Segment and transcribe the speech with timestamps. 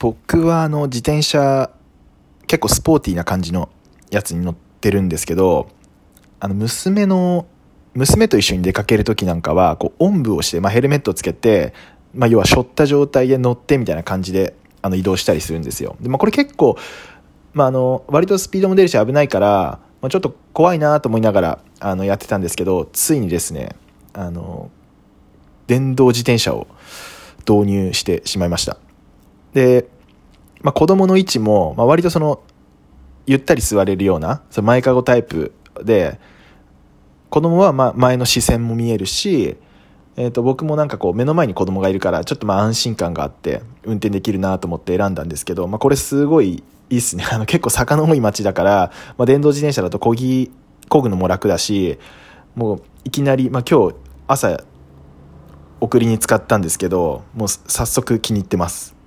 [0.00, 1.70] 僕はあの自転車
[2.46, 3.68] 結構スポーティーな感じの
[4.10, 5.68] やつに乗ってるんですけど
[6.40, 7.46] あの娘の
[7.92, 11.74] 娘と一緒に出かける時なんかはこうおんぶをして、まあ、ヘルメットをつけて、
[12.14, 15.96] まあ、要は背負った状態で乗ってみたいな感じであの移動したりするんですよ。
[16.00, 16.78] で、まあ、これ結構、
[17.52, 23.76] まあ、あの割とスピードも出るし危ないから、まあ、ちょっと怖いなと思いながらあのやってたんですけどついにですね
[24.14, 24.70] あの
[25.66, 26.68] 電動自転車を
[27.40, 28.78] 導入してしまいました。
[29.52, 29.88] で、
[30.62, 32.42] まあ、子供の位置も、まあ、割とその
[33.26, 36.18] ゆったり座れるようなその前かごタイプで
[37.28, 39.56] 子供はまあ前の視線も見えるし、
[40.16, 47.24] えー、と僕もなんかこう目の前に子供がいるからちょっとまあ安心感があって運転できるなと思って選んだんですけど、まあ、これすごいいいっすね。
[47.30, 50.50] あの結構坂の多い街だから、まあ、電動自転車だとこぎ
[50.88, 51.98] 漕ぐのも楽だし
[52.56, 53.94] もういきなり、まあ、今日
[54.26, 54.64] 朝
[55.80, 58.99] 送りに使ったんですけどもう早速気に入ってます。